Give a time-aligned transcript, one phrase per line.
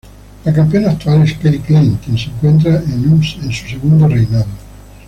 [0.45, 4.47] La campeona actual es Kelly Klein, quien se encuentra en su segundo reinado.